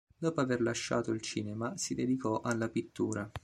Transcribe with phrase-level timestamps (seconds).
[0.17, 3.29] Dopo aver lasciato il cinema, si dedicò alla pittura.